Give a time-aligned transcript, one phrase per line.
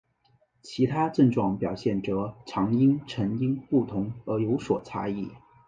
[0.63, 5.29] 其他症状表现则常因成因不同而有所差异。